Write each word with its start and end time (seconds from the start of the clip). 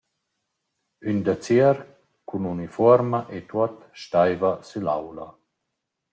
Ün 1.09 1.17
dazier 1.25 1.77
cun 2.27 2.43
unifuorma 2.53 3.19
e 3.37 3.39
tuot 3.49 3.75
staiva 4.01 4.51
süll’aula. 4.67 5.27